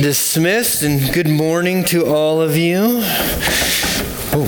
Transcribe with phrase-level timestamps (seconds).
[0.00, 3.00] Dismissed, and good morning to all of you.
[4.32, 4.46] Oh.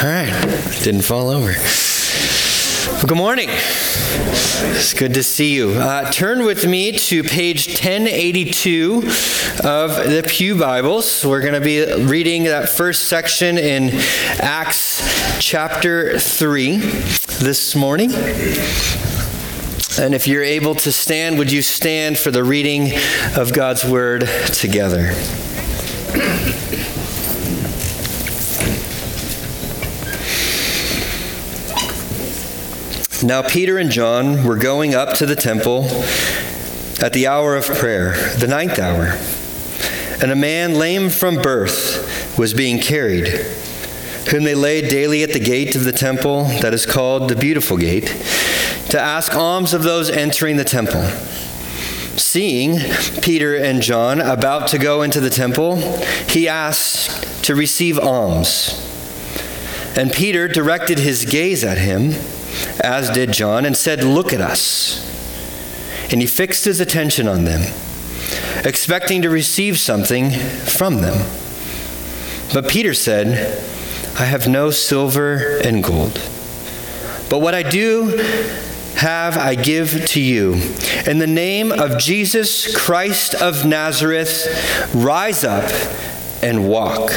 [0.00, 1.52] All right, didn't fall over.
[2.92, 3.48] Well, good morning.
[3.50, 5.70] It's good to see you.
[5.70, 8.98] Uh, turn with me to page 1082
[9.64, 11.24] of the Pew Bibles.
[11.24, 13.90] We're going to be reading that first section in
[14.38, 15.02] Acts
[15.40, 18.12] chapter 3 this morning.
[19.96, 22.90] And if you're able to stand, would you stand for the reading
[23.36, 25.12] of God's word together?
[33.22, 35.84] Now, Peter and John were going up to the temple
[37.00, 39.16] at the hour of prayer, the ninth hour,
[40.20, 43.28] and a man lame from birth was being carried,
[44.30, 47.76] whom they laid daily at the gate of the temple that is called the Beautiful
[47.76, 48.12] Gate
[48.94, 51.02] to ask alms of those entering the temple.
[52.16, 52.78] Seeing
[53.22, 55.78] Peter and John about to go into the temple,
[56.28, 58.80] he asked to receive alms.
[59.96, 62.12] And Peter directed his gaze at him,
[62.84, 65.02] as did John, and said, Look at us.
[66.12, 67.62] And he fixed his attention on them,
[68.64, 71.26] expecting to receive something from them.
[72.52, 73.60] But Peter said,
[74.20, 76.22] I have no silver and gold.
[77.28, 78.63] But what I do
[78.96, 80.54] have I give to you.
[81.06, 85.70] In the name of Jesus Christ of Nazareth, rise up
[86.42, 87.10] and walk.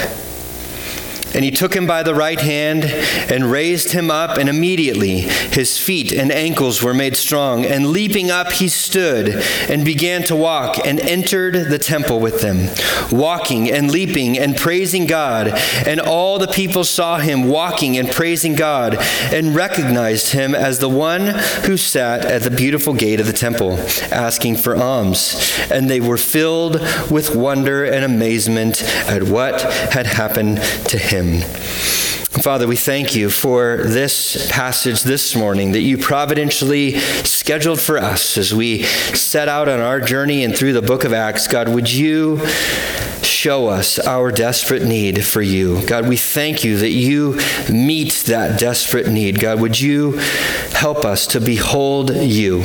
[1.34, 5.78] And he took him by the right hand and raised him up, and immediately his
[5.78, 7.66] feet and ankles were made strong.
[7.66, 12.70] And leaping up, he stood and began to walk and entered the temple with them,
[13.12, 15.50] walking and leaping and praising God.
[15.86, 18.98] And all the people saw him walking and praising God
[19.32, 21.28] and recognized him as the one
[21.66, 23.78] who sat at the beautiful gate of the temple,
[24.12, 25.54] asking for alms.
[25.70, 26.80] And they were filled
[27.12, 30.58] with wonder and amazement at what had happened
[30.90, 31.42] to him him.
[32.42, 38.38] Father, we thank you for this passage this morning that you providentially scheduled for us
[38.38, 41.48] as we set out on our journey and through the book of Acts.
[41.48, 42.46] God, would you
[43.24, 45.86] show us our desperate need for you?
[45.88, 47.40] God, we thank you that you
[47.72, 49.40] meet that desperate need.
[49.40, 50.12] God, would you
[50.74, 52.62] help us to behold you?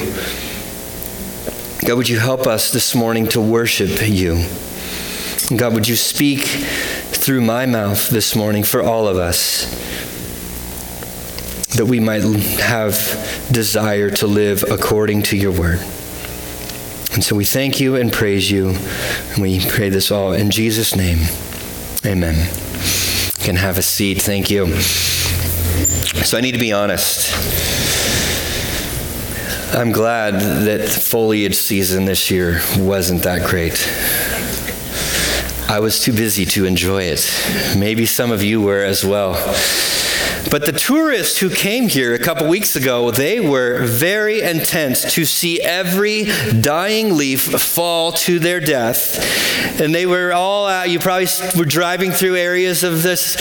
[1.85, 4.47] God, would you help us this morning to worship you?
[5.57, 6.41] God, would you speak
[7.23, 9.71] through my mouth this morning for all of us
[11.77, 12.25] that we might
[12.59, 15.79] have desire to live according to your word.
[17.13, 20.97] And so we thank you and praise you, and we pray this all in Jesus'
[20.97, 21.19] name.
[22.05, 22.35] Amen.
[22.35, 24.21] You can have a seat.
[24.21, 24.75] Thank you.
[26.25, 27.33] So I need to be honest.
[29.75, 33.89] I'm glad that foliage season this year wasn't that great.
[35.73, 37.27] I was too busy to enjoy it.
[37.75, 39.33] Maybe some of you were as well.
[40.51, 45.25] But the tourists who came here a couple weeks ago, they were very intense to
[45.25, 46.25] see every
[46.61, 49.81] dying leaf fall to their death.
[49.81, 51.27] And they were all out, you probably
[51.57, 53.37] were driving through areas of this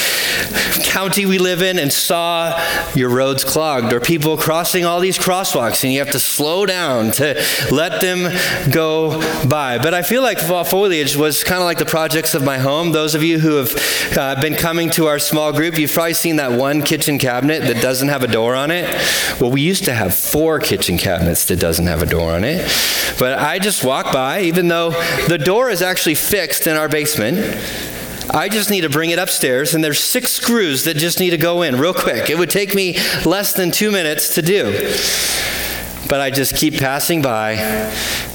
[0.92, 2.60] county we live in and saw
[2.96, 7.12] your roads clogged or people crossing all these crosswalks and you have to slow down
[7.12, 7.42] to
[7.72, 8.30] let them
[8.72, 9.78] go by.
[9.78, 12.92] But I feel like fall foliage was kind of like the projects of my home.
[12.92, 16.36] Those of you who have uh, been coming to our small group, you've probably seen
[16.38, 18.86] that one kitchen cabinet that doesn't have a door on it.
[19.40, 22.70] Well, we used to have four kitchen cabinets that doesn't have a door on it.
[23.18, 24.90] But I just walk by, even though
[25.30, 27.38] the door is actually fixed in our basement.
[28.30, 31.38] I just need to bring it upstairs, and there's six screws that just need to
[31.38, 32.30] go in real quick.
[32.30, 34.74] It would take me less than two minutes to do.
[36.10, 37.54] But I just keep passing by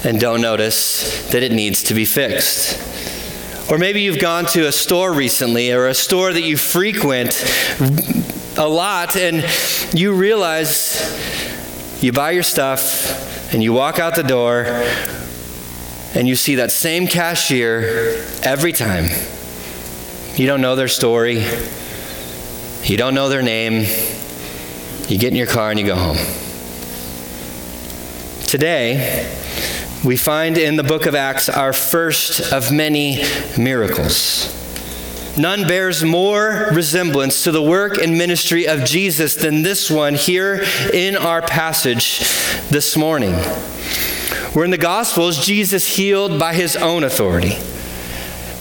[0.03, 2.81] and don't notice that it needs to be fixed.
[3.71, 7.33] Or maybe you've gone to a store recently or a store that you frequent
[8.59, 9.45] a lot, and
[9.93, 11.03] you realize
[12.03, 14.65] you buy your stuff and you walk out the door
[16.15, 19.07] and you see that same cashier every time.
[20.37, 21.45] You don't know their story,
[22.85, 23.85] you don't know their name.
[25.09, 26.17] You get in your car and you go home.
[28.47, 29.33] Today,
[30.05, 33.23] we find in the book of Acts our first of many
[33.57, 34.53] miracles.
[35.39, 40.65] None bears more resemblance to the work and ministry of Jesus than this one here
[40.95, 42.21] in our passage
[42.71, 43.35] this morning.
[44.55, 47.59] Where in the Gospels, Jesus healed by his own authority.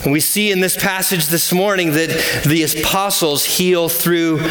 [0.04, 4.45] And we see in this passage this morning that the apostles heal through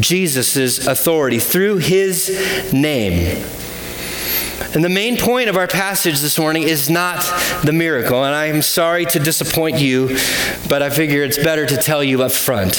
[0.00, 3.42] Jesus' authority, through his name.
[4.74, 7.20] And the main point of our passage this morning is not
[7.64, 8.24] the miracle.
[8.24, 10.18] And I am sorry to disappoint you,
[10.68, 12.74] but I figure it's better to tell you up front.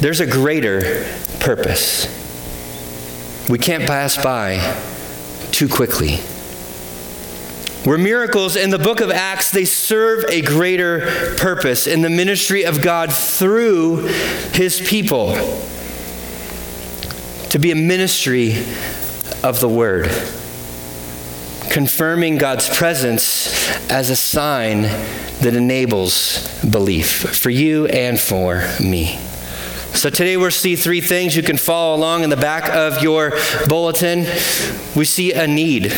[0.00, 1.06] There's a greater
[1.40, 2.06] purpose.
[3.48, 4.58] We can't pass by
[5.52, 6.16] too quickly.
[7.84, 12.64] Where miracles in the book of Acts, they serve a greater purpose in the ministry
[12.64, 14.08] of God through
[14.52, 15.34] his people
[17.50, 18.56] to be a ministry
[19.44, 20.10] of the word,
[21.76, 24.80] confirming God's presence as a sign
[25.42, 29.18] that enables belief for you and for me.
[29.92, 31.36] So today we'll see three things.
[31.36, 33.32] You can follow along in the back of your
[33.68, 34.20] bulletin.
[34.96, 35.92] We see a need.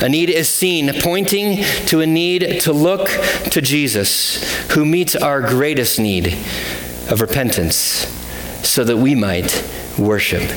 [0.00, 3.10] A need is seen, pointing to a need to look
[3.50, 6.28] to Jesus, who meets our greatest need
[7.10, 7.76] of repentance,
[8.66, 9.62] so that we might
[9.98, 10.50] worship.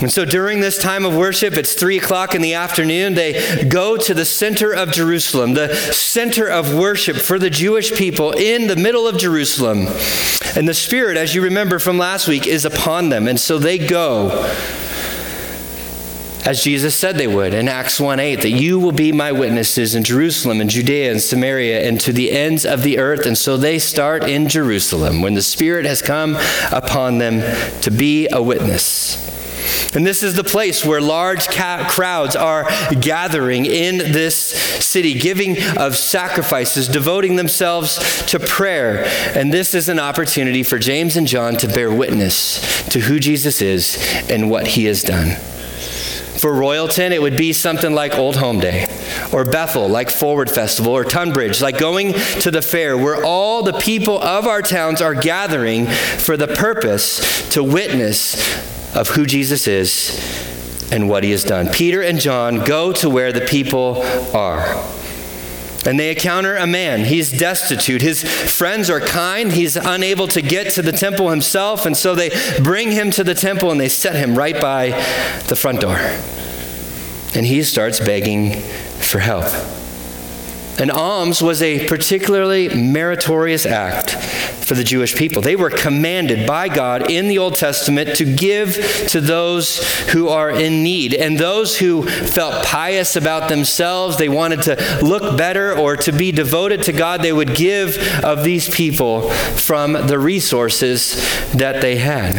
[0.00, 3.96] And so during this time of worship, it's three o'clock in the afternoon, they go
[3.96, 8.76] to the center of Jerusalem, the center of worship for the Jewish people in the
[8.76, 9.86] middle of Jerusalem.
[10.56, 13.28] And the Spirit, as you remember from last week, is upon them.
[13.28, 14.50] And so they go
[16.44, 19.94] as Jesus said they would in Acts 1 8, that you will be my witnesses
[19.94, 23.24] in Jerusalem and Judea and Samaria and to the ends of the earth.
[23.24, 26.36] And so they start in Jerusalem when the Spirit has come
[26.70, 27.40] upon them
[27.80, 29.33] to be a witness.
[29.94, 32.66] And this is the place where large crowds are
[33.00, 39.04] gathering in this city, giving of sacrifices, devoting themselves to prayer.
[39.34, 43.62] And this is an opportunity for James and John to bear witness to who Jesus
[43.62, 43.98] is
[44.28, 45.36] and what he has done.
[46.38, 48.86] For Royalton, it would be something like Old Home Day,
[49.32, 53.72] or Bethel, like Forward Festival, or Tunbridge, like going to the fair, where all the
[53.72, 60.90] people of our towns are gathering for the purpose to witness of who Jesus is
[60.92, 61.68] and what he has done.
[61.68, 64.02] Peter and John go to where the people
[64.34, 64.84] are.
[65.86, 67.04] And they encounter a man.
[67.04, 68.00] He's destitute.
[68.00, 69.52] His friends are kind.
[69.52, 71.84] He's unable to get to the temple himself.
[71.84, 72.30] And so they
[72.62, 74.90] bring him to the temple and they set him right by
[75.48, 75.96] the front door.
[77.34, 78.60] And he starts begging
[79.00, 79.44] for help.
[80.78, 84.12] And alms was a particularly meritorious act
[84.64, 85.42] for the Jewish people.
[85.42, 88.74] They were commanded by God in the Old Testament to give
[89.08, 89.78] to those
[90.10, 91.14] who are in need.
[91.14, 96.32] And those who felt pious about themselves, they wanted to look better or to be
[96.32, 101.14] devoted to God, they would give of these people from the resources
[101.52, 102.36] that they had.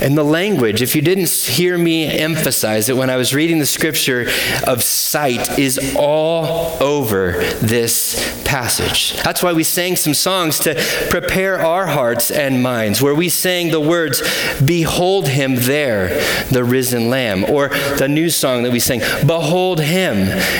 [0.00, 3.66] And the language, if you didn't hear me emphasize it when I was reading the
[3.66, 4.26] scripture
[4.66, 9.14] of sight, is all over this passage.
[9.22, 10.74] That's why we sang some songs to
[11.10, 14.22] prepare our hearts and minds, where we sang the words,
[14.64, 16.08] Behold him there,
[16.50, 20.16] the risen lamb, or the new song that we sang, Behold him.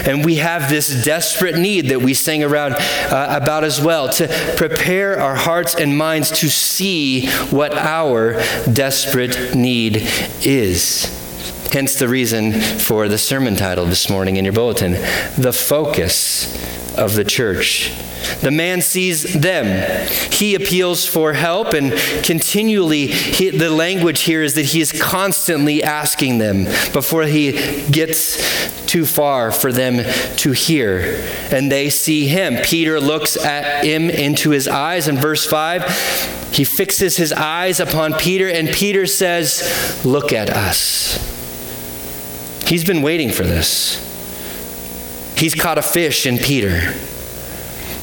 [0.06, 4.28] And we have this desperate need that we sing around uh, about as well to
[4.56, 8.34] prepare our hearts and minds to see what our
[8.72, 9.96] desperate need
[10.42, 11.16] is.
[11.72, 14.92] Hence the reason for the sermon title this morning in your bulletin
[15.38, 17.92] The Focus of the Church.
[18.40, 20.08] The man sees them.
[20.32, 21.92] He appeals for help, and
[22.24, 27.52] continually, he, the language here is that he is constantly asking them before he
[27.90, 30.04] gets too far for them
[30.36, 31.22] to hear.
[31.50, 32.56] And they see him.
[32.64, 38.14] Peter looks at him into his eyes in verse 5 he fixes his eyes upon
[38.14, 41.16] Peter, and Peter says, Look at us.
[42.66, 44.06] He's been waiting for this.
[45.36, 46.92] He's caught a fish in Peter.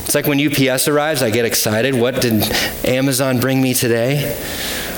[0.08, 1.94] It's like when UPS arrives, I get excited.
[1.94, 2.50] What did
[2.86, 4.42] Amazon bring me today?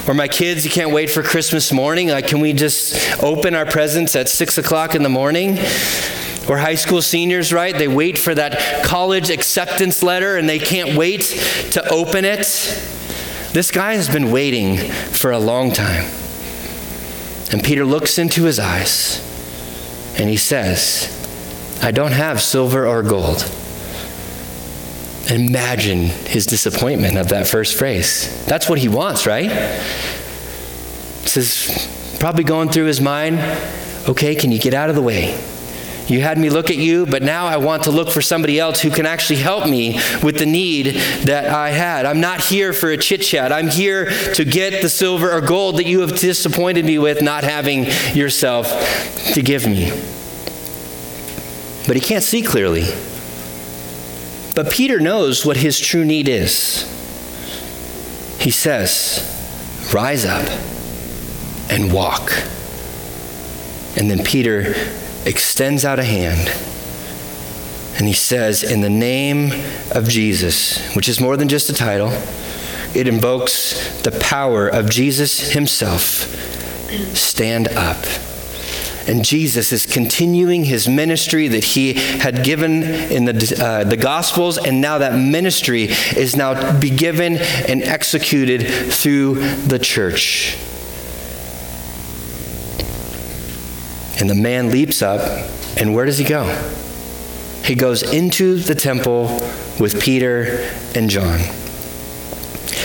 [0.08, 2.10] Or my kids, you can't wait for Christmas morning.
[2.10, 5.58] Like, can we just open our presents at six o'clock in the morning?
[6.48, 7.76] Or high school seniors, right?
[7.76, 11.22] They wait for that college acceptance letter and they can't wait
[11.72, 12.46] to open it.
[13.52, 16.06] This guy has been waiting for a long time.
[17.52, 19.26] And Peter looks into his eyes
[20.20, 21.10] and he says,
[21.82, 23.52] I don't have silver or gold.
[25.32, 28.46] Imagine his disappointment of that first phrase.
[28.46, 29.50] That's what he wants, right?
[31.22, 33.40] This is probably going through his mind
[34.10, 35.40] okay, can you get out of the way?
[36.08, 38.82] You had me look at you, but now I want to look for somebody else
[38.82, 40.96] who can actually help me with the need
[41.26, 42.08] that I had.
[42.08, 43.52] I'm not here for a chit chat.
[43.52, 47.44] I'm here to get the silver or gold that you have disappointed me with not
[47.44, 48.68] having yourself
[49.34, 49.92] to give me.
[51.86, 52.86] But he can't see clearly.
[54.60, 56.82] But Peter knows what his true need is.
[58.42, 59.24] He says,
[59.94, 60.46] Rise up
[61.72, 62.34] and walk.
[63.96, 64.76] And then Peter
[65.26, 66.50] extends out a hand
[67.96, 69.54] and he says, In the name
[69.92, 72.10] of Jesus, which is more than just a title,
[72.94, 76.04] it invokes the power of Jesus himself.
[77.16, 78.04] Stand up.
[79.10, 84.60] And Jesus is continuing his ministry that he had given in the, uh, the Gospels,
[84.60, 85.86] and now that ministry
[86.16, 90.60] is now be given and executed through the church.
[94.20, 95.22] And the man leaps up,
[95.76, 96.46] and where does he go?
[97.64, 99.24] He goes into the temple
[99.80, 101.40] with Peter and John.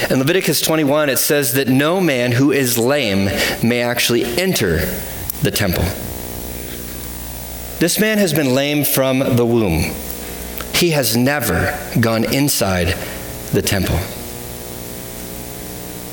[0.09, 3.27] In Leviticus 21, it says that no man who is lame
[3.63, 4.79] may actually enter
[5.43, 5.85] the temple.
[7.79, 9.93] This man has been lame from the womb.
[10.75, 12.97] He has never gone inside
[13.53, 13.99] the temple.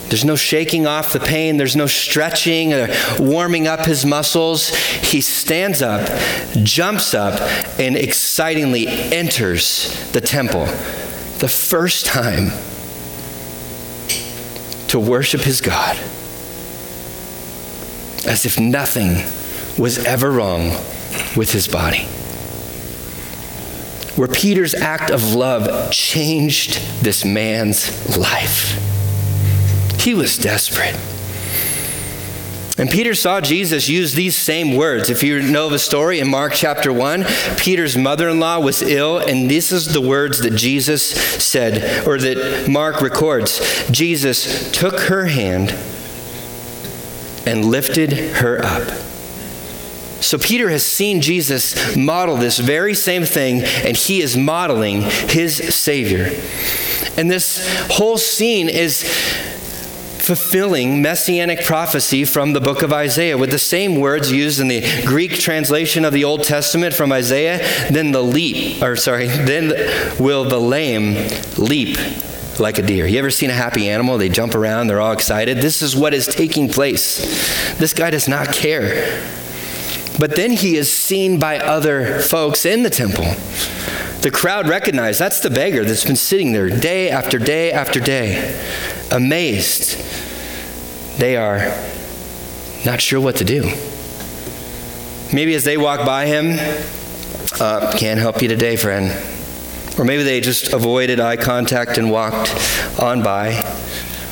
[0.10, 1.58] There's no shaking off the pain.
[1.58, 4.70] There's no stretching or warming up his muscles.
[4.70, 6.06] He stands up,
[6.64, 7.40] jumps up,
[7.80, 10.66] and excitingly enters the temple.
[10.66, 12.52] The first time
[14.90, 15.96] to worship his God.
[18.28, 19.24] As if nothing
[19.82, 20.76] was ever wrong
[21.36, 22.06] with his body.
[24.16, 28.78] Where Peter's act of love changed this man's life.
[30.00, 30.96] He was desperate.
[32.78, 35.10] And Peter saw Jesus use these same words.
[35.10, 37.26] If you know the story in Mark chapter 1,
[37.58, 42.18] Peter's mother in law was ill, and this is the words that Jesus said, or
[42.18, 43.88] that Mark records.
[43.92, 45.76] Jesus took her hand
[47.46, 49.11] and lifted her up.
[50.22, 55.56] So Peter has seen Jesus model this very same thing, and he is modeling his
[55.76, 56.32] Savior.
[57.18, 59.04] And this whole scene is
[60.22, 65.04] fulfilling messianic prophecy from the book of Isaiah with the same words used in the
[65.04, 67.58] Greek translation of the Old Testament from Isaiah.
[67.90, 69.70] Then the leap, or sorry, then
[70.20, 71.16] will the lame
[71.58, 71.98] leap
[72.60, 73.08] like a deer.
[73.08, 74.20] You ever seen a happy animal?
[74.20, 75.58] They jump around, they're all excited.
[75.58, 77.18] This is what is taking place.
[77.78, 79.41] This guy does not care.
[80.22, 83.26] But then he is seen by other folks in the temple.
[84.22, 88.56] The crowd recognized that's the beggar that's been sitting there day after day after day,
[89.12, 89.98] amazed.
[91.18, 91.76] They are
[92.86, 93.64] not sure what to do.
[95.34, 96.52] Maybe as they walk by him,
[97.60, 99.10] uh, can't help you today, friend.
[99.98, 102.54] Or maybe they just avoided eye contact and walked
[103.02, 103.66] on by.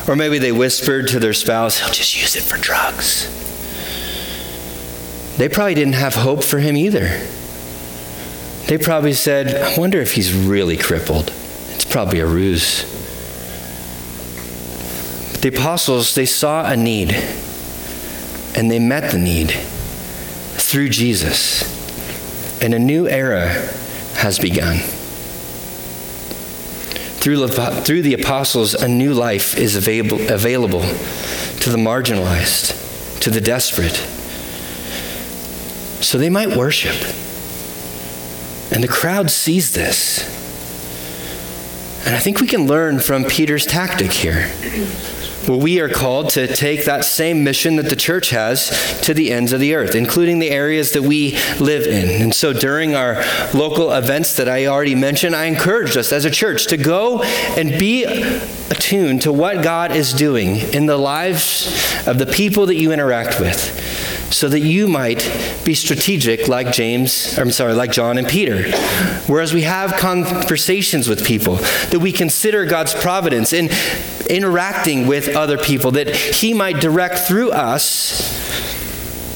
[0.06, 3.49] Or maybe they whispered to their spouse, he'll just use it for drugs.
[5.40, 7.08] They probably didn't have hope for him either.
[8.66, 11.28] They probably said, I wonder if he's really crippled.
[11.28, 12.82] It's probably a ruse.
[15.40, 17.14] The apostles, they saw a need,
[18.54, 19.50] and they met the need
[20.60, 21.62] through Jesus.
[22.62, 23.48] And a new era
[24.16, 24.76] has begun.
[27.16, 33.40] Through, through the apostles, a new life is available, available to the marginalized, to the
[33.40, 34.06] desperate.
[36.00, 36.96] So they might worship.
[38.72, 40.38] And the crowd sees this.
[42.06, 44.50] And I think we can learn from Peter's tactic here.
[45.46, 49.32] Well, we are called to take that same mission that the church has to the
[49.32, 52.22] ends of the earth, including the areas that we live in.
[52.22, 56.30] And so during our local events that I already mentioned, I encouraged us as a
[56.30, 61.66] church to go and be attuned to what God is doing in the lives
[62.06, 63.99] of the people that you interact with
[64.30, 65.30] so that you might
[65.64, 68.70] be strategic like James, I'm sorry, like John and Peter.
[69.26, 73.68] Whereas we have conversations with people, that we consider God's providence in
[74.28, 78.50] interacting with other people, that He might direct through us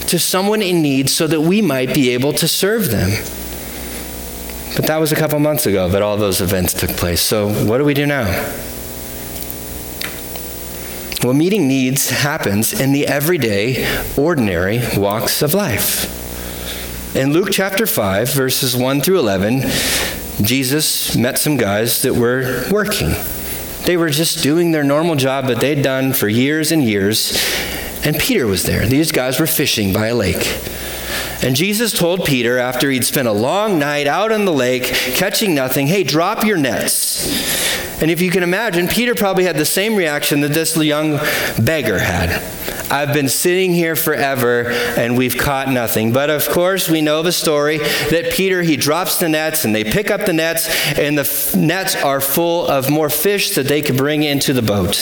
[0.08, 3.10] to someone in need so that we might be able to serve them.
[4.76, 7.20] But that was a couple months ago that all those events took place.
[7.20, 8.24] So what do we do now?
[11.24, 17.16] Well, meeting needs happens in the everyday, ordinary walks of life.
[17.16, 19.62] In Luke chapter 5, verses 1 through 11,
[20.42, 23.14] Jesus met some guys that were working.
[23.86, 27.42] They were just doing their normal job that they'd done for years and years,
[28.04, 28.86] and Peter was there.
[28.86, 30.60] These guys were fishing by a lake.
[31.42, 35.54] And Jesus told Peter, after he'd spent a long night out on the lake catching
[35.54, 37.63] nothing, hey, drop your nets.
[38.00, 41.18] And if you can imagine, Peter probably had the same reaction that this young
[41.62, 42.42] beggar had.
[42.90, 46.12] I've been sitting here forever and we've caught nothing.
[46.12, 49.84] But of course, we know the story that Peter, he drops the nets and they
[49.84, 53.80] pick up the nets, and the f- nets are full of more fish that they
[53.80, 54.94] could bring into the boat.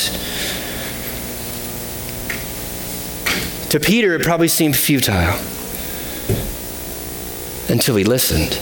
[3.71, 5.35] To Peter, it probably seemed futile.
[7.69, 8.59] until he listened.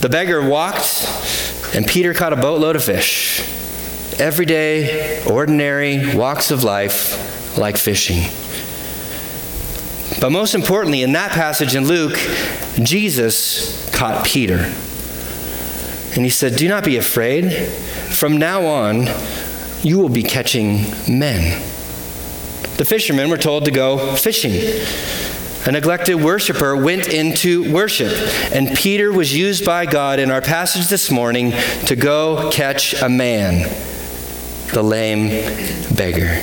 [0.00, 1.06] The beggar walked,
[1.74, 3.40] and Peter caught a boatload of fish.
[4.20, 8.22] Everyday, ordinary walks of life like fishing.
[10.20, 12.16] But most importantly, in that passage in Luke,
[12.80, 14.72] Jesus caught Peter.
[16.14, 17.52] And he said, Do not be afraid.
[18.12, 19.08] From now on,
[19.82, 21.60] you will be catching men.
[22.76, 24.52] The fishermen were told to go fishing.
[25.66, 28.12] A neglected worshiper went into worship,
[28.52, 31.52] and Peter was used by God in our passage this morning
[31.86, 33.62] to go catch a man,
[34.74, 35.28] the lame
[35.94, 36.42] beggar.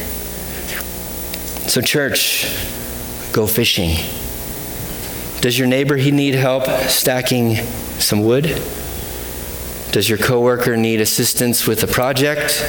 [1.67, 2.47] So, church,
[3.31, 3.95] go fishing.
[5.41, 7.57] Does your neighbor he need help stacking
[7.99, 8.45] some wood?
[9.91, 12.65] Does your coworker need assistance with a project?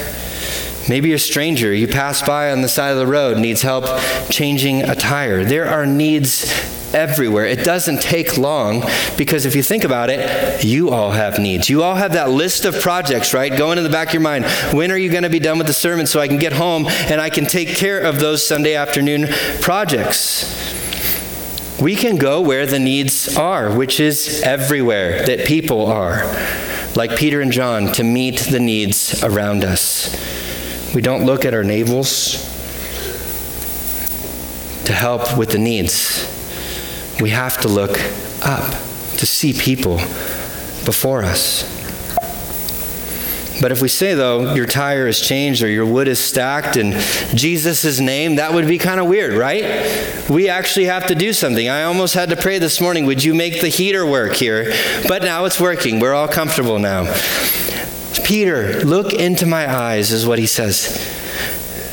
[0.89, 3.85] Maybe a stranger you pass by on the side of the road needs help
[4.31, 5.45] changing a tire.
[5.45, 6.51] There are needs
[6.95, 7.47] everywhere.
[7.47, 8.85] It doesn't take long
[9.17, 11.71] because if you think about it, you all have needs.
[11.71, 13.57] You all have that list of projects, right?
[13.57, 14.45] Going in the back of your mind.
[14.73, 16.87] When are you going to be done with the sermon so I can get home
[16.87, 19.29] and I can take care of those Sunday afternoon
[19.61, 20.81] projects?
[21.81, 26.25] We can go where the needs are, which is everywhere that people are,
[26.95, 30.41] like Peter and John, to meet the needs around us.
[30.94, 32.49] We don't look at our navels
[34.84, 36.28] to help with the needs.
[37.20, 37.99] We have to look
[38.42, 38.70] up
[39.18, 39.96] to see people
[40.84, 41.62] before us.
[43.61, 46.92] But if we say, though, your tire is changed or your wood is stacked in
[47.34, 50.28] Jesus' name, that would be kind of weird, right?
[50.28, 51.68] We actually have to do something.
[51.68, 54.72] I almost had to pray this morning, would you make the heater work here?
[55.06, 56.00] But now it's working.
[56.00, 57.04] We're all comfortable now.
[58.25, 60.97] Peter, look into my eyes, is what he says.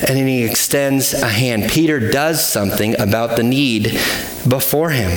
[0.07, 1.69] And then he extends a hand.
[1.69, 3.97] Peter does something about the need
[4.47, 5.11] before him.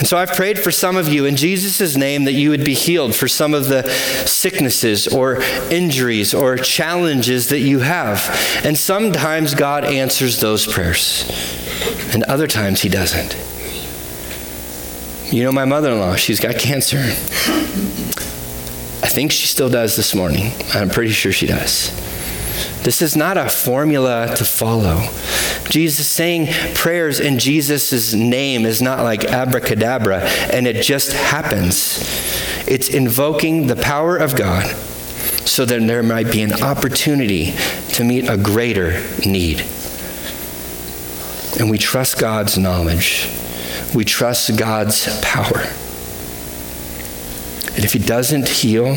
[0.00, 2.72] And so I've prayed for some of you in Jesus' name that you would be
[2.72, 3.86] healed for some of the
[4.24, 8.18] sicknesses or injuries or challenges that you have.
[8.64, 11.30] And sometimes God answers those prayers,
[12.14, 13.36] and other times He doesn't.
[15.30, 17.12] You know, my mother in law, she's got cancer.
[19.02, 20.52] I think she still does this morning.
[20.74, 21.90] I'm pretty sure she does.
[22.82, 25.08] This is not a formula to follow.
[25.68, 30.20] Jesus saying prayers in Jesus' name is not like abracadabra
[30.52, 31.98] and it just happens.
[32.66, 34.66] It's invoking the power of God
[35.46, 37.54] so that there might be an opportunity
[37.92, 39.60] to meet a greater need.
[41.58, 43.28] And we trust God's knowledge,
[43.94, 45.66] we trust God's power.
[47.74, 48.96] And if He doesn't heal,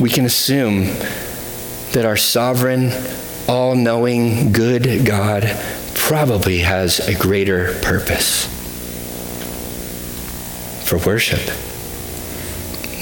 [0.00, 0.84] we can assume
[1.92, 2.92] that our sovereign,
[3.48, 5.44] all knowing, good God
[5.94, 8.46] probably has a greater purpose
[10.88, 11.40] for worship.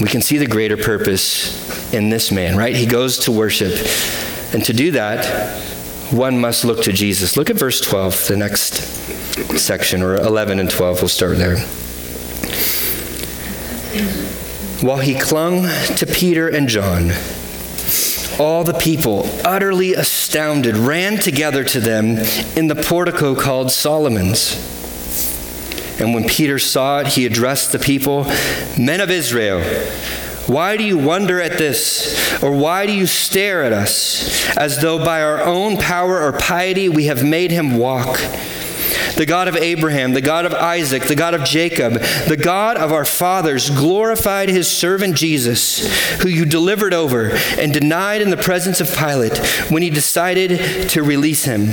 [0.00, 2.74] We can see the greater purpose in this man, right?
[2.74, 3.72] He goes to worship.
[4.54, 5.60] And to do that,
[6.12, 7.36] one must look to Jesus.
[7.36, 8.74] Look at verse 12, the next
[9.58, 11.02] section, or 11 and 12.
[11.02, 11.56] We'll start there.
[14.80, 15.62] While he clung
[15.96, 17.10] to Peter and John,
[18.38, 22.18] all the people, utterly astounded, ran together to them
[22.56, 24.72] in the portico called Solomon's.
[26.00, 28.24] And when Peter saw it, he addressed the people
[28.78, 29.62] Men of Israel,
[30.46, 32.42] why do you wonder at this?
[32.42, 36.88] Or why do you stare at us as though by our own power or piety
[36.88, 38.20] we have made him walk?
[39.16, 41.94] The God of Abraham, the God of Isaac, the God of Jacob,
[42.28, 48.22] the God of our fathers, glorified his servant Jesus, who you delivered over and denied
[48.22, 49.38] in the presence of Pilate
[49.70, 51.66] when he decided to release him.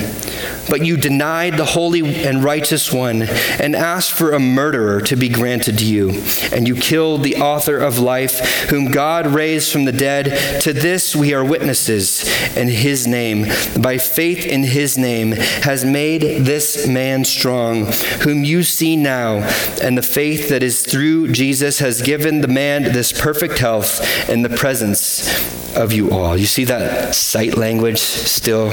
[0.69, 5.29] But you denied the holy and righteous one and asked for a murderer to be
[5.29, 6.21] granted to you.
[6.51, 10.61] And you killed the author of life, whom God raised from the dead.
[10.61, 12.25] To this we are witnesses,
[12.55, 13.47] and his name,
[13.81, 17.85] by faith in his name, has made this man strong,
[18.21, 19.37] whom you see now,
[19.81, 24.41] and the faith that is through Jesus has given the man this perfect health in
[24.41, 26.37] the presence of you all.
[26.37, 28.69] You see that sight language still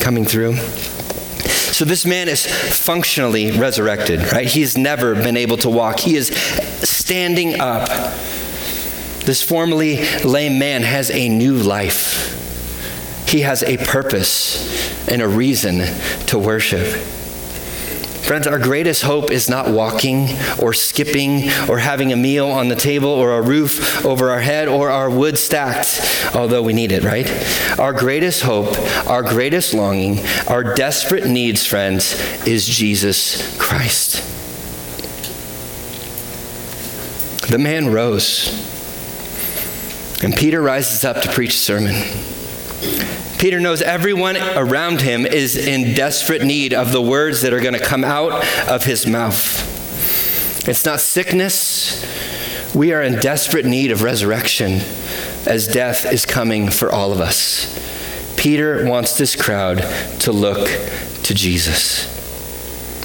[0.00, 0.56] coming through?
[0.56, 4.46] So this man is functionally resurrected, right?
[4.46, 6.00] He's never been able to walk.
[6.00, 7.88] He is standing up.
[9.24, 12.36] This formerly lame man has a new life.
[13.28, 15.78] He has a purpose and a reason
[16.26, 16.86] to worship.
[18.22, 20.28] Friends, our greatest hope is not walking
[20.60, 24.68] or skipping or having a meal on the table or a roof over our head
[24.68, 26.00] or our wood stacked,
[26.34, 27.28] although we need it, right?
[27.78, 28.78] Our greatest hope,
[29.08, 32.14] our greatest longing, our desperate needs, friends,
[32.46, 34.22] is Jesus Christ.
[37.50, 38.48] The man rose.
[40.22, 41.94] And Peter rises up to preach a sermon.
[43.40, 47.72] Peter knows everyone around him is in desperate need of the words that are going
[47.72, 50.68] to come out of his mouth.
[50.68, 52.04] It's not sickness.
[52.74, 54.82] We are in desperate need of resurrection
[55.46, 57.66] as death is coming for all of us.
[58.36, 59.78] Peter wants this crowd
[60.20, 60.68] to look
[61.22, 62.09] to Jesus.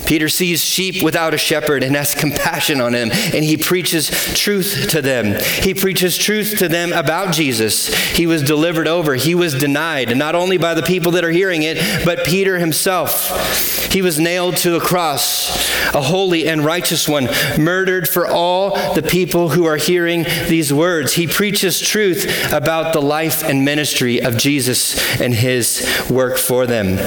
[0.06, 4.88] Peter sees sheep without a shepherd and has compassion on them, and he preaches truth
[4.90, 5.42] to them.
[5.62, 7.94] He preaches truth to them about Jesus.
[8.16, 11.64] He was delivered over, he was denied, not only by the people that are hearing
[11.64, 13.92] it, but Peter himself.
[13.92, 19.04] He was nailed to a cross, a holy and righteous one, murdered for all the
[19.04, 21.14] people who are hearing these words.
[21.14, 26.98] He preaches truth about the life and ministry of Jesus and his work for them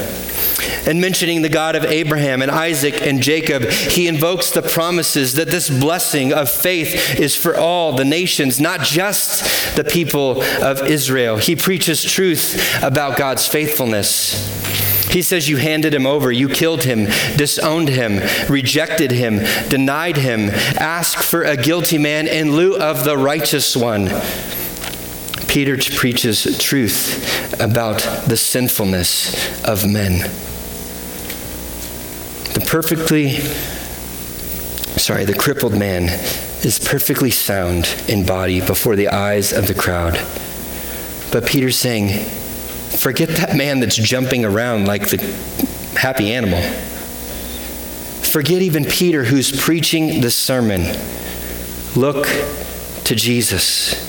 [0.85, 5.49] and mentioning the God of Abraham and Isaac and Jacob, he invokes the promises that
[5.49, 11.37] this blessing of faith is for all the nations, not just the people of Israel.
[11.37, 14.57] He preaches truth about God's faithfulness.
[15.09, 20.49] He says, You handed him over, you killed him, disowned him, rejected him, denied him,
[20.79, 24.09] asked for a guilty man in lieu of the righteous one.
[25.47, 30.29] Peter preaches truth about the sinfulness of men
[32.69, 33.31] perfectly,
[34.99, 36.03] sorry, the crippled man
[36.63, 40.13] is perfectly sound in body before the eyes of the crowd.
[41.31, 42.23] But Peter's saying,
[42.91, 45.17] forget that man that's jumping around like the
[45.97, 46.61] happy animal.
[48.21, 50.83] Forget even Peter who's preaching the sermon.
[51.95, 52.27] Look
[53.05, 54.08] to Jesus.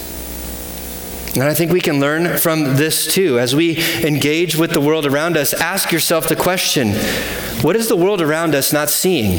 [1.34, 3.38] And I think we can learn from this too.
[3.38, 6.94] As we engage with the world around us, ask yourself the question
[7.62, 9.38] what is the world around us not seeing?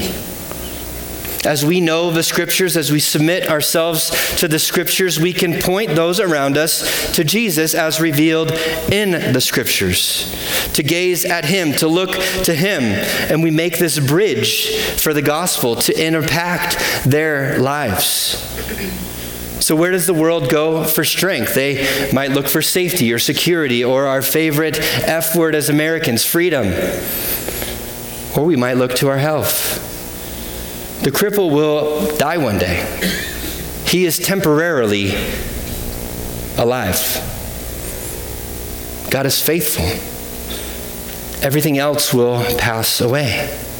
[1.43, 5.95] As we know the scriptures, as we submit ourselves to the scriptures, we can point
[5.95, 8.51] those around us to Jesus as revealed
[8.91, 10.36] in the scriptures,
[10.73, 12.12] to gaze at him, to look
[12.43, 12.84] to him.
[12.84, 19.11] And we make this bridge for the gospel to impact their lives.
[19.71, 21.55] So, where does the world go for strength?
[21.55, 26.73] They might look for safety or security or our favorite F word as Americans, freedom.
[28.36, 29.79] Or we might look to our health.
[31.03, 32.84] The cripple will die one day.
[33.88, 35.12] He is temporarily
[36.57, 36.99] alive.
[39.10, 39.86] God is faithful.
[41.41, 43.70] Everything else will pass away.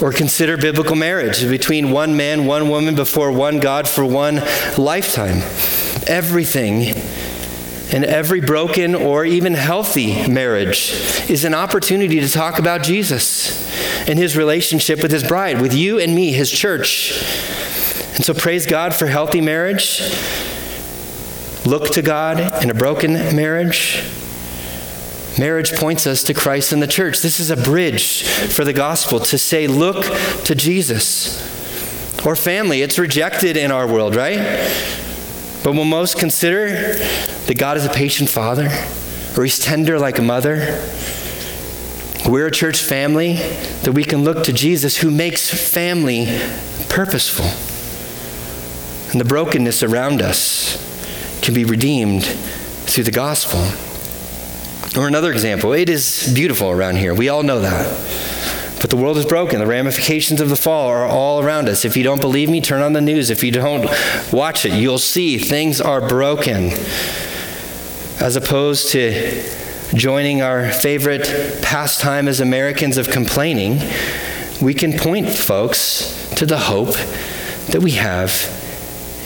[0.00, 4.36] Or consider biblical marriage between one man, one woman, before one God for one
[4.76, 5.42] lifetime.
[6.06, 6.94] Everything
[7.90, 10.92] and every broken or even healthy marriage
[11.28, 13.66] is an opportunity to talk about Jesus
[14.08, 17.12] and his relationship with his bride, with you and me, his church.
[18.14, 20.00] And so praise God for healthy marriage.
[21.64, 24.04] Look to God in a broken marriage.
[25.38, 27.20] Marriage points us to Christ and the church.
[27.20, 30.04] This is a bridge for the gospel to say, look
[30.44, 31.40] to Jesus.
[32.26, 34.38] Or family, it's rejected in our world, right?
[35.62, 38.68] But we'll most consider that God is a patient father,
[39.36, 40.56] or he's tender like a mother.
[42.28, 46.26] We're a church family that we can look to Jesus who makes family
[46.88, 47.46] purposeful.
[49.12, 50.84] And the brokenness around us
[51.42, 53.87] can be redeemed through the gospel.
[54.96, 57.14] Or another example, it is beautiful around here.
[57.14, 57.86] We all know that.
[58.80, 59.58] But the world is broken.
[59.58, 61.84] The ramifications of the fall are all around us.
[61.84, 63.28] If you don't believe me, turn on the news.
[63.28, 63.88] If you don't
[64.32, 66.70] watch it, you'll see things are broken.
[68.20, 69.42] As opposed to
[69.94, 73.80] joining our favorite pastime as Americans of complaining,
[74.62, 76.94] we can point folks to the hope
[77.68, 78.30] that we have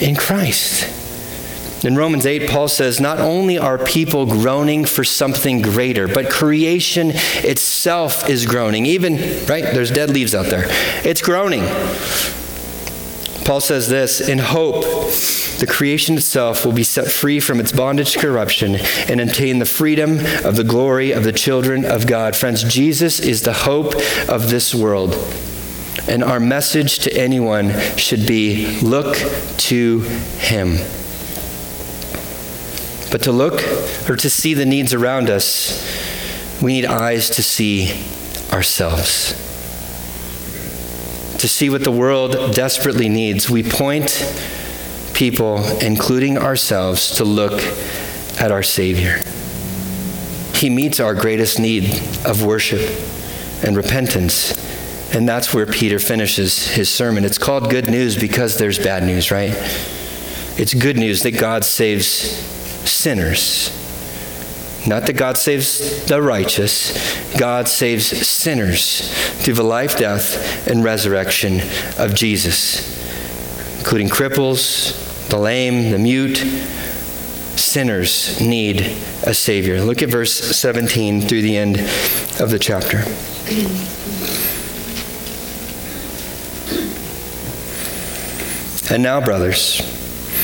[0.01, 1.02] in Christ.
[1.85, 7.11] In Romans 8, Paul says, Not only are people groaning for something greater, but creation
[7.13, 8.87] itself is groaning.
[8.87, 9.15] Even,
[9.47, 10.67] right, there's dead leaves out there.
[11.05, 11.65] It's groaning.
[13.45, 14.83] Paul says this In hope,
[15.59, 18.77] the creation itself will be set free from its bondage to corruption
[19.09, 22.37] and obtain the freedom of the glory of the children of God.
[22.37, 23.95] Friends, Jesus is the hope
[24.29, 25.15] of this world.
[26.09, 29.17] And our message to anyone should be look
[29.59, 30.01] to
[30.39, 30.79] him.
[33.13, 33.63] But to look
[34.09, 37.93] or to see the needs around us, we need eyes to see
[38.51, 39.33] ourselves.
[41.39, 44.25] To see what the world desperately needs, we point
[45.13, 47.61] people, including ourselves, to look
[48.41, 49.23] at our Savior.
[50.55, 51.85] He meets our greatest need
[52.25, 52.81] of worship
[53.63, 54.59] and repentance
[55.15, 57.25] And that's where Peter finishes his sermon.
[57.25, 59.53] It's called good news because there's bad news, right?
[60.57, 62.52] It's good news that God saves
[62.87, 63.71] sinners.
[64.87, 66.93] Not that God saves the righteous,
[67.39, 71.61] God saves sinners through the life, death, and resurrection
[71.99, 72.99] of Jesus,
[73.79, 76.39] including cripples, the lame, the mute.
[77.59, 78.81] Sinners need
[79.25, 79.81] a Savior.
[79.83, 81.79] Look at verse 17 through the end
[82.41, 83.05] of the chapter.
[88.93, 89.81] And now, brothers,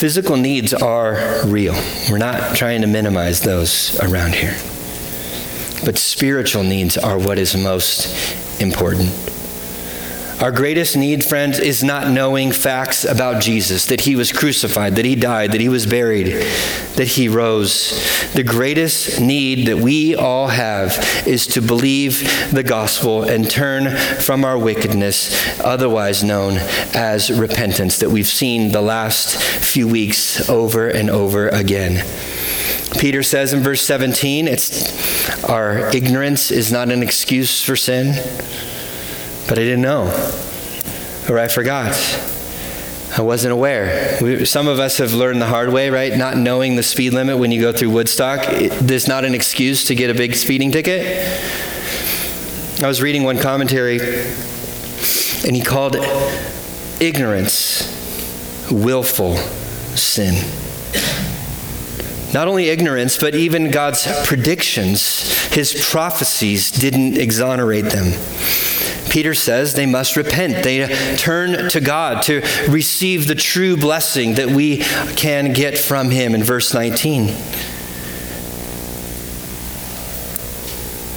[0.00, 1.74] Physical needs are real.
[2.10, 4.56] We're not trying to minimize those around here.
[5.84, 9.10] But spiritual needs are what is most important.
[10.40, 15.04] Our greatest need, friends, is not knowing facts about Jesus that he was crucified, that
[15.04, 16.28] he died, that he was buried,
[16.96, 17.90] that he rose.
[18.32, 22.22] The greatest need that we all have is to believe
[22.52, 26.56] the gospel and turn from our wickedness, otherwise known
[26.94, 32.02] as repentance, that we've seen the last few weeks over and over again.
[32.98, 38.14] Peter says in verse 17, it's our ignorance is not an excuse for sin
[39.48, 40.04] but I didn't know,
[41.28, 41.94] or I forgot.
[43.16, 44.18] I wasn't aware.
[44.22, 46.16] We, some of us have learned the hard way, right?
[46.16, 48.46] Not knowing the speed limit when you go through Woodstock.
[48.80, 51.02] there's not an excuse to get a big speeding ticket.
[52.82, 55.96] I was reading one commentary, and he called
[57.00, 57.98] ignorance
[58.70, 59.36] willful
[59.96, 60.34] sin.
[62.32, 68.12] Not only ignorance, but even God's predictions, his prophecies didn't exonerate them.
[69.10, 70.64] Peter says they must repent.
[70.64, 74.78] They turn to God to receive the true blessing that we
[75.16, 77.28] can get from Him in verse 19.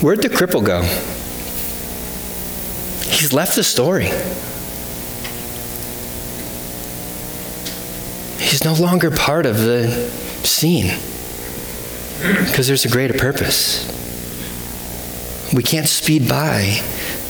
[0.01, 0.81] Where'd the cripple go?
[3.09, 4.07] He's left the story.
[8.39, 10.09] He's no longer part of the
[10.43, 10.87] scene
[12.45, 13.87] because there's a greater purpose.
[15.53, 16.81] We can't speed by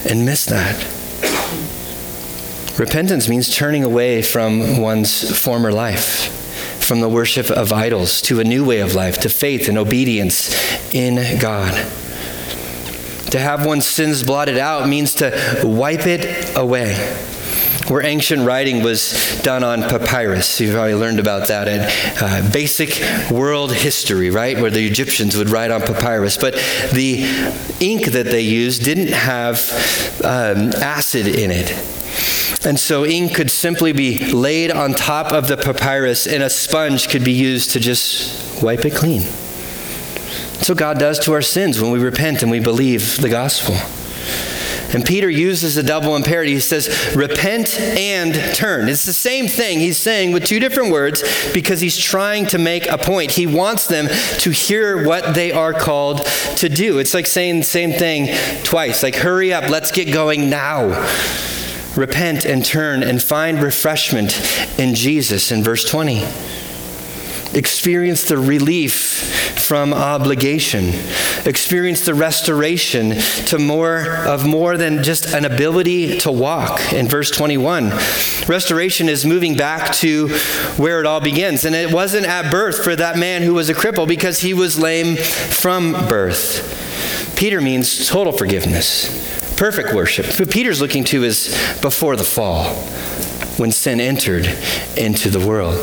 [0.05, 0.75] and miss that.
[2.79, 8.43] Repentance means turning away from one's former life, from the worship of idols, to a
[8.43, 10.51] new way of life, to faith and obedience
[10.93, 11.73] in God.
[13.31, 16.95] To have one's sins blotted out means to wipe it away
[17.87, 20.59] where ancient writing was done on papyrus.
[20.59, 21.81] You've probably learned about that in
[22.21, 24.59] uh, basic world history, right?
[24.59, 26.37] Where the Egyptians would write on papyrus.
[26.37, 26.53] But
[26.93, 27.23] the
[27.79, 29.59] ink that they used didn't have
[30.23, 31.71] um, acid in it.
[32.65, 37.09] And so ink could simply be laid on top of the papyrus, and a sponge
[37.09, 39.23] could be used to just wipe it clean.
[40.53, 43.75] That's what God does to our sins when we repent and we believe the gospel.
[44.93, 46.53] And Peter uses a double imperative.
[46.53, 48.89] He says, repent and turn.
[48.89, 52.87] It's the same thing he's saying with two different words because he's trying to make
[52.87, 53.31] a point.
[53.31, 54.07] He wants them
[54.39, 56.25] to hear what they are called
[56.57, 56.99] to do.
[56.99, 60.89] It's like saying the same thing twice like, hurry up, let's get going now.
[61.95, 64.39] Repent and turn and find refreshment
[64.79, 66.23] in Jesus in verse 20
[67.55, 70.91] experience the relief from obligation.
[71.45, 73.11] Experience the restoration
[73.47, 77.89] to more of more than just an ability to walk in verse 21.
[78.47, 80.29] Restoration is moving back to
[80.77, 81.65] where it all begins.
[81.65, 84.79] And it wasn't at birth for that man who was a cripple because he was
[84.79, 86.79] lame from birth.
[87.35, 90.39] Peter means total forgiveness, perfect worship.
[90.39, 91.49] What Peter's looking to is
[91.81, 92.75] before the fall,
[93.57, 94.47] when sin entered
[94.95, 95.75] into the world.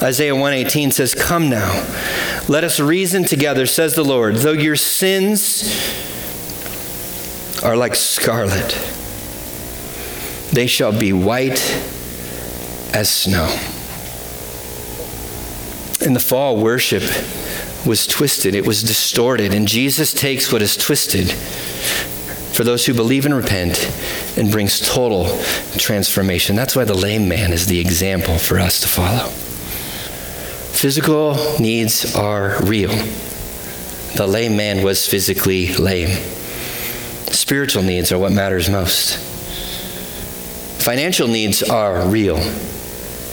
[0.00, 1.72] Isaiah 118 says, Come now,
[2.48, 4.36] let us reason together, says the Lord.
[4.36, 5.62] Though your sins
[7.62, 8.72] are like scarlet,
[10.52, 11.60] they shall be white
[12.94, 13.46] as snow.
[16.00, 17.02] In the fall, worship
[17.86, 23.26] was twisted, it was distorted, and Jesus takes what is twisted for those who believe
[23.26, 23.90] and repent
[24.38, 25.26] and brings total
[25.76, 26.56] transformation.
[26.56, 29.47] That's why the lame man is the example for us to follow.
[30.78, 32.90] Physical needs are real.
[34.14, 36.16] The lame man was physically lame.
[37.32, 39.16] Spiritual needs are what matters most.
[40.80, 42.36] Financial needs are real.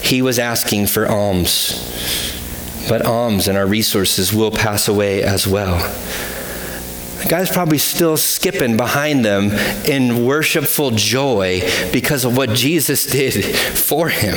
[0.02, 5.78] He was asking for alms, but alms and our resources will pass away as well.
[7.22, 9.52] The guy's probably still skipping behind them
[9.86, 11.62] in worshipful joy
[11.94, 14.36] because of what Jesus did for him.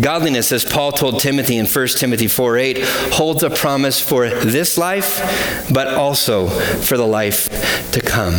[0.00, 4.76] Godliness, as Paul told Timothy in 1 Timothy 4 8, holds a promise for this
[4.76, 8.34] life, but also for the life to come.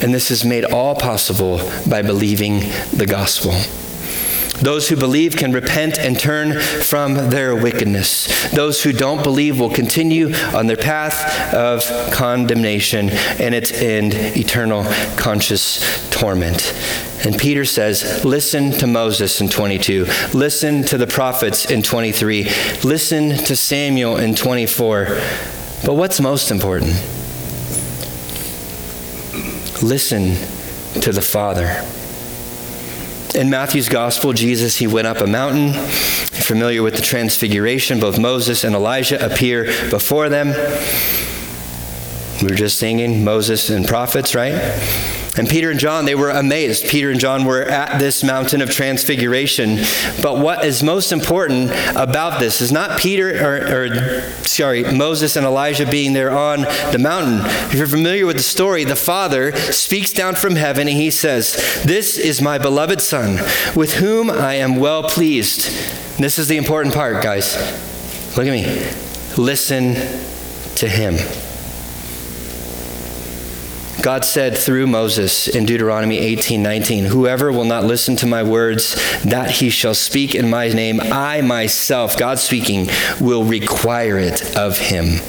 [0.00, 1.58] And this is made all possible
[1.88, 2.60] by believing
[2.92, 3.52] the gospel.
[4.60, 8.50] Those who believe can repent and turn from their wickedness.
[8.52, 14.84] Those who don't believe will continue on their path of condemnation and its end, eternal
[15.16, 16.72] conscious torment.
[17.24, 20.06] And Peter says, Listen to Moses in 22.
[20.32, 22.44] Listen to the prophets in 23.
[22.84, 25.06] Listen to Samuel in 24.
[25.84, 26.92] But what's most important?
[29.82, 30.36] Listen
[31.02, 31.82] to the Father.
[33.34, 35.72] In Matthew's gospel, Jesus, he went up a mountain.
[35.72, 40.48] Familiar with the transfiguration, both Moses and Elijah appear before them.
[42.40, 44.52] We were just singing Moses and prophets, right?
[45.36, 46.86] And Peter and John, they were amazed.
[46.86, 49.78] Peter and John were at this mountain of transfiguration.
[50.22, 55.44] But what is most important about this is not Peter, or, or, sorry, Moses and
[55.44, 56.60] Elijah being there on
[56.92, 57.40] the mountain.
[57.70, 61.82] If you're familiar with the story, the Father speaks down from heaven and he says,
[61.84, 63.38] This is my beloved Son,
[63.74, 65.64] with whom I am well pleased.
[66.18, 67.56] this is the important part, guys.
[68.36, 68.64] Look at me.
[69.36, 69.94] Listen
[70.76, 71.43] to him.
[74.04, 78.96] God said through Moses in Deuteronomy 18 19, Whoever will not listen to my words,
[79.22, 84.76] that he shall speak in my name, I myself, God speaking, will require it of
[84.76, 85.20] him.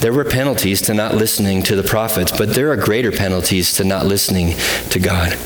[0.00, 3.84] There were penalties to not listening to the prophets, but there are greater penalties to
[3.84, 4.54] not listening
[4.90, 5.36] to God.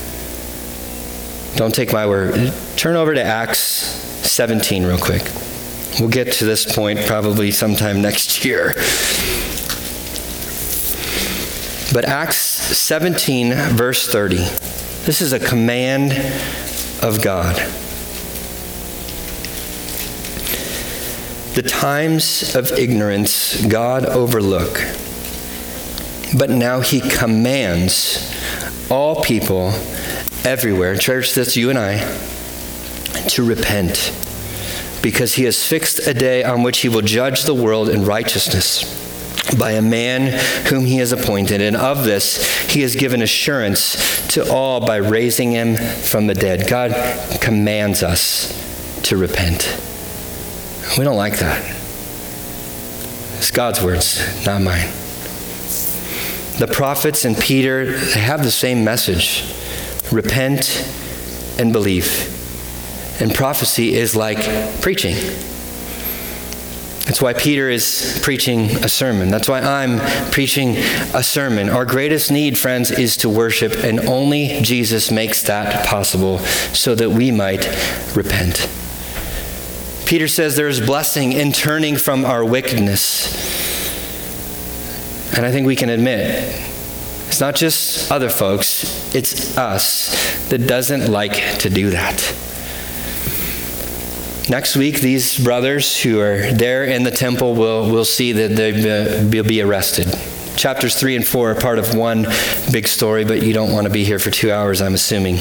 [1.57, 2.53] Don't take my word.
[2.77, 5.23] Turn over to Acts 17 real quick.
[5.99, 8.75] We'll get to this point probably sometime next year.
[11.93, 14.37] But Acts 17, verse 30,
[15.05, 16.13] this is a command
[17.03, 17.57] of God.
[21.55, 24.81] The times of ignorance God overlook,
[26.39, 28.33] but now he commands
[28.91, 29.73] all people
[30.45, 31.99] everywhere, church, that's you and I,
[33.29, 34.15] to repent,
[35.03, 39.12] because he has fixed a day on which he will judge the world in righteousness
[39.59, 41.61] by a man whom he has appointed.
[41.61, 46.69] And of this he has given assurance to all by raising him from the dead.
[46.69, 46.93] God
[47.41, 48.59] commands us
[49.05, 49.79] to repent.
[50.97, 51.63] We don't like that.
[53.39, 54.89] It's God's words, not mine.
[56.59, 59.45] The prophets and Peter they have the same message
[60.13, 60.87] repent
[61.59, 62.29] and believe.
[63.21, 65.17] And prophecy is like preaching.
[67.05, 69.31] That's why Peter is preaching a sermon.
[69.31, 69.99] That's why I'm
[70.31, 70.77] preaching
[71.15, 71.69] a sermon.
[71.69, 77.11] Our greatest need, friends, is to worship, and only Jesus makes that possible so that
[77.11, 77.67] we might
[78.15, 78.69] repent.
[80.07, 83.33] Peter says there is blessing in turning from our wickedness.
[85.35, 86.29] And I think we can admit
[87.27, 92.52] it's not just other folks, it's us that doesn't like to do that.
[94.49, 98.73] Next week, these brothers who are there in the temple will, will see that they
[98.73, 100.09] uh, will be arrested.
[100.57, 102.27] Chapters 3 and 4 are part of one
[102.71, 105.37] big story, but you don't want to be here for two hours, I'm assuming.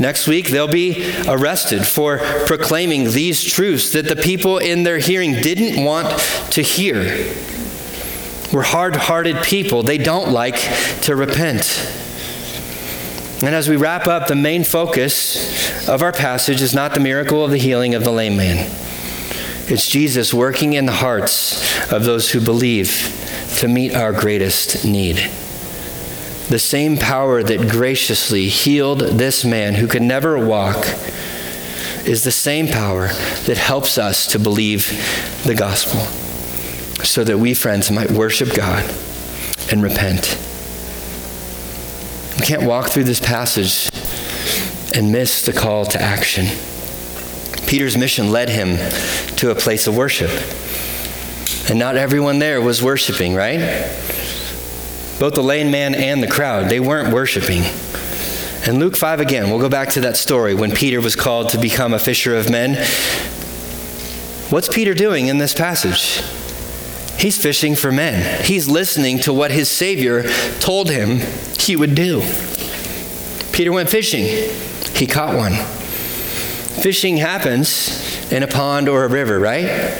[0.00, 5.32] Next week, they'll be arrested for proclaiming these truths that the people in their hearing
[5.32, 6.08] didn't want
[6.52, 7.02] to hear.
[8.52, 9.82] We're hard hearted people.
[9.82, 10.56] They don't like
[11.02, 12.05] to repent.
[13.42, 17.44] And as we wrap up, the main focus of our passage is not the miracle
[17.44, 18.70] of the healing of the lame man.
[19.68, 23.12] It's Jesus working in the hearts of those who believe
[23.58, 25.16] to meet our greatest need.
[26.48, 30.86] The same power that graciously healed this man who could never walk
[32.06, 33.08] is the same power
[33.46, 34.86] that helps us to believe
[35.44, 36.00] the gospel
[37.04, 38.88] so that we, friends, might worship God
[39.70, 40.38] and repent.
[42.38, 43.90] We can't walk through this passage
[44.94, 46.46] and miss the call to action.
[47.66, 48.76] Peter's mission led him
[49.36, 50.30] to a place of worship.
[51.68, 53.58] And not everyone there was worshiping, right?
[55.18, 57.62] Both the lame man and the crowd, they weren't worshiping.
[58.68, 61.58] And Luke 5 again, we'll go back to that story when Peter was called to
[61.58, 62.74] become a fisher of men.
[64.50, 66.22] What's Peter doing in this passage?
[67.18, 68.44] He's fishing for men.
[68.44, 70.24] He's listening to what his Savior
[70.60, 71.20] told him
[71.58, 72.20] he would do.
[73.52, 74.26] Peter went fishing,
[74.94, 75.54] he caught one.
[76.82, 79.98] Fishing happens in a pond or a river, right?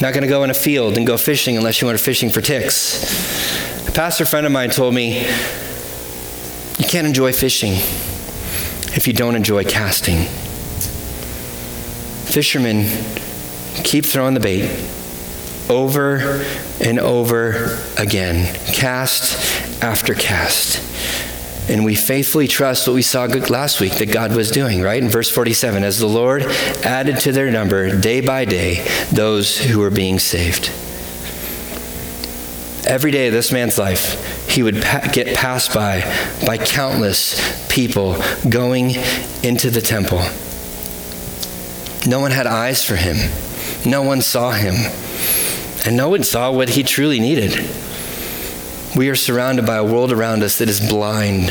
[0.00, 2.28] Not going to go in a field and go fishing unless you want to fishing
[2.28, 3.88] for ticks.
[3.88, 7.74] A pastor friend of mine told me, You can't enjoy fishing
[8.94, 10.26] if you don't enjoy casting.
[12.26, 12.86] Fishermen
[13.84, 14.68] keep throwing the bait
[15.68, 16.44] over
[16.80, 20.80] and over again, cast after cast.
[21.70, 25.02] And we faithfully trust what we saw last week that God was doing, right?
[25.02, 26.42] In verse 47, as the Lord
[26.84, 30.70] added to their number day by day those who were being saved.
[32.84, 36.00] Every day of this man's life, he would pa- get passed by
[36.44, 38.90] by countless people going
[39.44, 40.20] into the temple.
[42.04, 43.16] No one had eyes for him.
[43.86, 44.74] No one saw him.
[45.84, 47.52] And no one saw what he truly needed.
[48.94, 51.50] We are surrounded by a world around us that is blind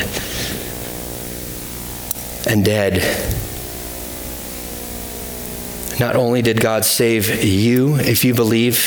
[2.47, 3.01] and dead.
[5.99, 8.77] Not only did God save you if you believe,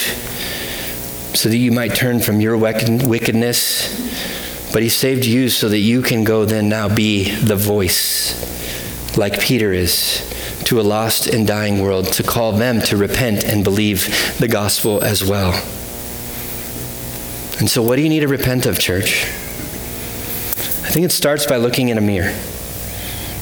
[1.34, 6.00] so that you might turn from your wickedness, but He saved you so that you
[6.00, 10.22] can go then now be the voice, like Peter is,
[10.64, 15.02] to a lost and dying world, to call them to repent and believe the gospel
[15.02, 15.52] as well.
[17.58, 19.24] And so, what do you need to repent of, church?
[20.84, 22.34] I think it starts by looking in a mirror.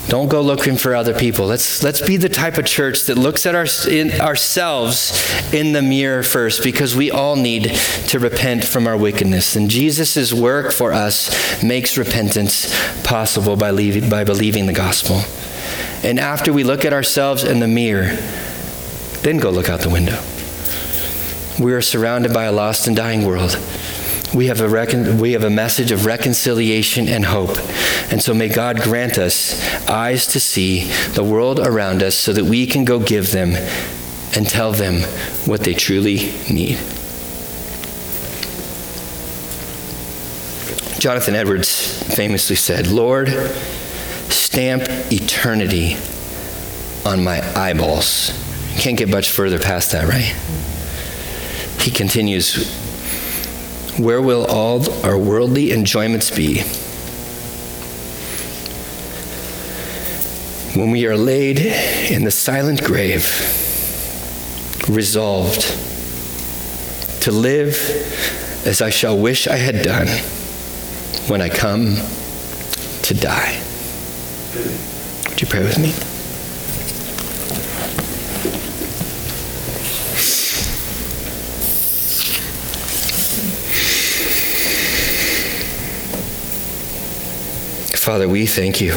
[0.09, 1.47] Don't go looking for other people.
[1.47, 5.81] Let's, let's be the type of church that looks at our, in, ourselves in the
[5.81, 7.69] mirror first because we all need
[8.09, 9.57] to repent from our wickedness.
[9.57, 12.71] And Jesus' work for us makes repentance
[13.05, 15.23] possible by, leave, by believing the gospel.
[16.03, 18.17] And after we look at ourselves in the mirror,
[19.23, 20.21] then go look out the window.
[21.63, 23.57] We are surrounded by a lost and dying world
[24.35, 27.59] we have a recon- we have a message of reconciliation and hope.
[28.11, 32.45] And so may God grant us eyes to see the world around us so that
[32.45, 33.55] we can go give them
[34.35, 35.03] and tell them
[35.47, 36.79] what they truly need.
[40.99, 43.29] Jonathan Edwards famously said, Lord,
[44.33, 45.97] stamp eternity
[47.05, 48.33] on my eyeballs.
[48.77, 50.35] Can't get much further past that, right?
[51.81, 52.73] He continues,
[53.99, 56.63] where will all our worldly enjoyments be?
[60.79, 63.25] When we are laid in the silent grave,
[64.89, 65.63] resolved
[67.23, 67.77] to live
[68.67, 70.09] as I shall wish I had done
[71.29, 71.97] when I come
[73.03, 73.62] to die.
[74.55, 75.93] Would you pray with me?
[87.97, 88.93] Father, we thank you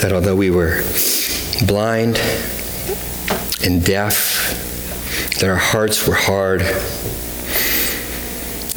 [0.00, 0.84] that although we were
[1.66, 2.18] blind
[3.64, 6.60] and deaf, that our hearts were hard,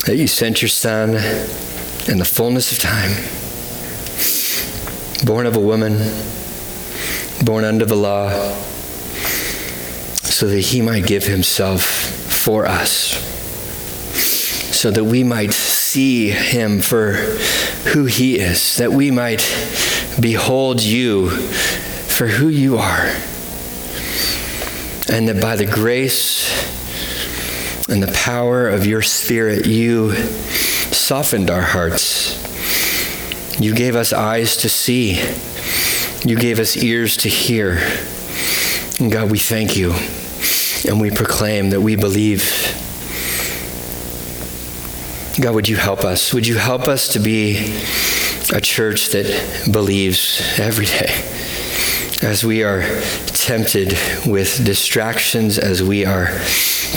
[0.07, 1.13] that you sent your Son
[2.07, 3.11] in the fullness of time,
[5.25, 5.97] born of a woman,
[7.43, 8.29] born under the law,
[10.23, 13.27] so that he might give himself for us
[14.77, 17.13] so that we might see him for
[17.93, 19.41] who he is, that we might
[20.19, 23.07] behold you for who you are,
[25.09, 26.47] and that by the grace
[27.89, 30.13] and the power of your Spirit, you
[31.07, 32.35] softened our hearts.
[33.61, 35.13] You gave us eyes to see.
[36.27, 37.79] You gave us ears to hear.
[38.99, 39.93] And God, we thank you
[40.85, 42.43] and we proclaim that we believe.
[45.39, 46.33] God, would you help us?
[46.33, 47.73] Would you help us to be
[48.53, 51.07] a church that believes every day?
[52.21, 52.81] As we are
[53.27, 53.95] tempted
[54.25, 56.25] with distractions, as we are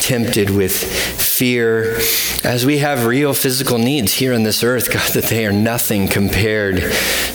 [0.01, 1.97] tempted with fear,
[2.43, 6.09] as we have real physical needs here on this earth, God, that they are nothing
[6.09, 6.77] compared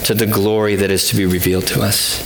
[0.05, 2.19] to the glory that is to be revealed to us.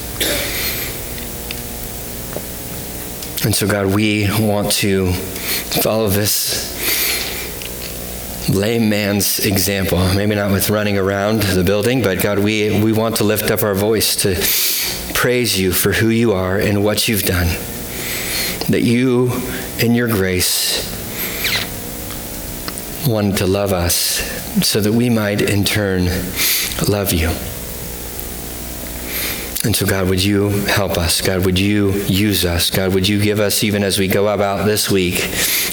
[3.44, 6.78] And so, God, we want to follow this
[8.50, 9.98] lame man's example.
[10.16, 13.62] Maybe not with running around the building, but God, we, we want to lift up
[13.62, 14.36] our voice to
[15.20, 17.48] praise you for who you are and what you've done.
[18.70, 19.30] That you,
[19.78, 20.88] in your grace,
[23.06, 23.98] wanted to love us
[24.66, 26.06] so that we might in turn
[26.88, 27.28] love you.
[29.66, 31.20] And so, God, would you help us?
[31.20, 32.70] God, would you use us?
[32.70, 35.16] God, would you give us, even as we go about this week,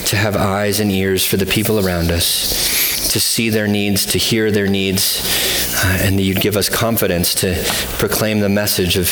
[0.07, 4.19] to have eyes and ears for the people around us, to see their needs, to
[4.19, 7.55] hear their needs, Uh, and that you'd give us confidence to
[7.99, 9.07] proclaim the message of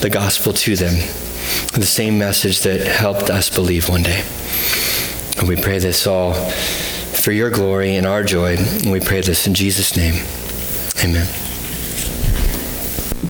[0.00, 0.94] the gospel to them,
[1.74, 4.24] the same message that helped us believe one day.
[5.38, 9.46] And we pray this all for your glory and our joy, and we pray this
[9.46, 10.24] in Jesus' name.
[11.04, 11.45] Amen.